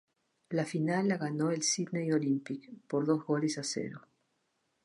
[0.49, 4.01] La final la ganó el Sydney Olympic, por dos goles a cero.